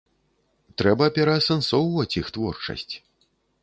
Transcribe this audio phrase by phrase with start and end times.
[0.83, 2.93] Трэба пераасэнсоўваць іх творчасць.